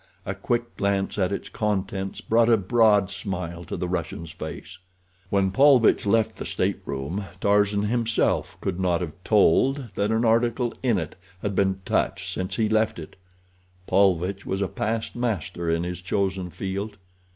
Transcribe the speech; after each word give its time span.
A 0.25 0.33
quick 0.33 0.77
glance 0.77 1.19
at 1.19 1.31
its 1.31 1.47
contents 1.47 2.21
brought 2.21 2.49
a 2.49 2.57
broad 2.57 3.11
smile 3.11 3.63
to 3.65 3.77
the 3.77 3.87
Russian's 3.87 4.31
face. 4.31 4.79
When 5.29 5.51
he 5.51 6.09
left 6.09 6.37
the 6.37 6.43
stateroom 6.47 7.25
Tarzan 7.39 7.83
himself 7.83 8.57
could 8.61 8.79
not 8.79 9.01
have 9.01 9.13
told 9.23 9.89
that 9.93 10.09
an 10.09 10.25
article 10.25 10.73
in 10.81 10.97
it 10.97 11.13
had 11.43 11.53
been 11.55 11.81
touched 11.85 12.33
since 12.33 12.55
he 12.55 12.67
left 12.67 12.97
it—Paulvitch 12.97 14.43
was 14.43 14.59
a 14.63 14.67
past 14.67 15.15
master 15.15 15.69
in 15.69 15.83
his 15.83 16.01
chosen 16.01 16.49
field. 16.49 16.97